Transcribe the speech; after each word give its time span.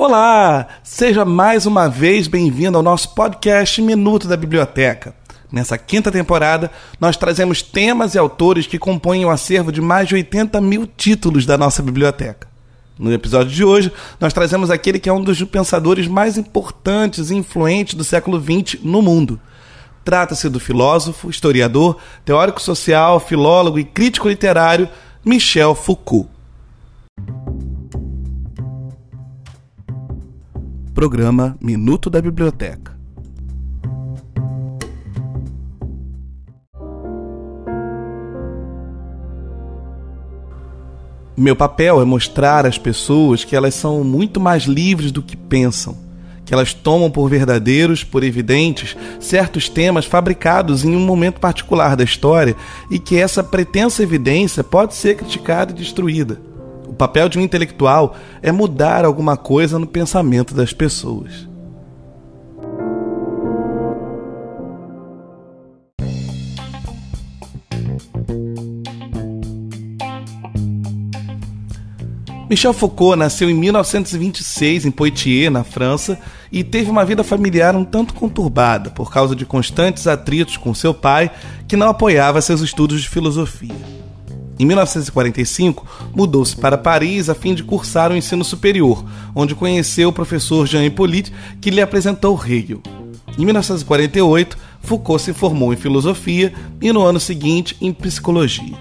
Olá! 0.00 0.68
Seja 0.84 1.24
mais 1.24 1.66
uma 1.66 1.88
vez 1.88 2.28
bem-vindo 2.28 2.76
ao 2.76 2.84
nosso 2.84 3.16
podcast 3.16 3.82
Minuto 3.82 4.28
da 4.28 4.36
Biblioteca. 4.36 5.12
Nessa 5.50 5.76
quinta 5.76 6.12
temporada, 6.12 6.70
nós 7.00 7.16
trazemos 7.16 7.62
temas 7.62 8.14
e 8.14 8.18
autores 8.18 8.68
que 8.68 8.78
compõem 8.78 9.24
o 9.24 9.28
um 9.28 9.30
acervo 9.32 9.72
de 9.72 9.80
mais 9.80 10.06
de 10.06 10.14
80 10.14 10.60
mil 10.60 10.86
títulos 10.86 11.44
da 11.44 11.58
nossa 11.58 11.82
biblioteca. 11.82 12.46
No 12.96 13.12
episódio 13.12 13.50
de 13.52 13.64
hoje, 13.64 13.92
nós 14.20 14.32
trazemos 14.32 14.70
aquele 14.70 15.00
que 15.00 15.08
é 15.08 15.12
um 15.12 15.20
dos 15.20 15.42
pensadores 15.42 16.06
mais 16.06 16.38
importantes 16.38 17.32
e 17.32 17.34
influentes 17.34 17.94
do 17.94 18.04
século 18.04 18.40
XX 18.40 18.80
no 18.84 19.02
mundo. 19.02 19.40
Trata-se 20.04 20.48
do 20.48 20.60
filósofo, 20.60 21.28
historiador, 21.28 21.96
teórico 22.24 22.62
social, 22.62 23.18
filólogo 23.18 23.80
e 23.80 23.84
crítico 23.84 24.28
literário 24.28 24.88
Michel 25.24 25.74
Foucault. 25.74 26.37
Programa 30.98 31.56
Minuto 31.60 32.10
da 32.10 32.20
Biblioteca. 32.20 32.98
Meu 41.36 41.54
papel 41.54 42.02
é 42.02 42.04
mostrar 42.04 42.66
às 42.66 42.78
pessoas 42.78 43.44
que 43.44 43.54
elas 43.54 43.76
são 43.76 44.02
muito 44.02 44.40
mais 44.40 44.64
livres 44.64 45.12
do 45.12 45.22
que 45.22 45.36
pensam, 45.36 45.96
que 46.44 46.52
elas 46.52 46.74
tomam 46.74 47.12
por 47.12 47.28
verdadeiros, 47.28 48.02
por 48.02 48.24
evidentes, 48.24 48.96
certos 49.20 49.68
temas 49.68 50.04
fabricados 50.04 50.84
em 50.84 50.96
um 50.96 51.06
momento 51.06 51.38
particular 51.38 51.94
da 51.94 52.02
história 52.02 52.56
e 52.90 52.98
que 52.98 53.16
essa 53.16 53.44
pretensa 53.44 54.02
evidência 54.02 54.64
pode 54.64 54.96
ser 54.96 55.14
criticada 55.14 55.70
e 55.70 55.76
destruída 55.76 56.47
papel 56.98 57.28
de 57.28 57.38
um 57.38 57.42
intelectual 57.42 58.16
é 58.42 58.50
mudar 58.50 59.04
alguma 59.04 59.36
coisa 59.36 59.78
no 59.78 59.86
pensamento 59.86 60.52
das 60.52 60.72
pessoas. 60.72 61.48
Michel 72.50 72.72
Foucault 72.72 73.18
nasceu 73.18 73.50
em 73.50 73.54
1926 73.54 74.86
em 74.86 74.90
Poitiers, 74.90 75.52
na 75.52 75.62
França, 75.62 76.18
e 76.50 76.64
teve 76.64 76.90
uma 76.90 77.04
vida 77.04 77.22
familiar 77.22 77.76
um 77.76 77.84
tanto 77.84 78.14
conturbada 78.14 78.90
por 78.90 79.12
causa 79.12 79.36
de 79.36 79.44
constantes 79.44 80.06
atritos 80.06 80.56
com 80.56 80.72
seu 80.72 80.94
pai, 80.94 81.30
que 81.68 81.76
não 81.76 81.88
apoiava 81.88 82.40
seus 82.40 82.62
estudos 82.62 83.02
de 83.02 83.08
filosofia. 83.08 83.76
Em 84.58 84.66
1945, 84.66 85.86
mudou-se 86.14 86.56
para 86.56 86.76
Paris 86.76 87.28
a 87.28 87.34
fim 87.34 87.54
de 87.54 87.62
cursar 87.62 88.10
o 88.10 88.16
ensino 88.16 88.44
superior, 88.44 89.04
onde 89.34 89.54
conheceu 89.54 90.08
o 90.08 90.12
professor 90.12 90.66
Jean 90.66 90.84
Hippolyte, 90.84 91.32
que 91.60 91.70
lhe 91.70 91.80
apresentou 91.80 92.34
Hegel. 92.44 92.82
Em 93.38 93.44
1948, 93.44 94.58
Foucault 94.80 95.22
se 95.22 95.32
formou 95.32 95.72
em 95.72 95.76
filosofia 95.76 96.52
e 96.80 96.92
no 96.92 97.02
ano 97.02 97.20
seguinte 97.20 97.76
em 97.80 97.92
psicologia. 97.92 98.76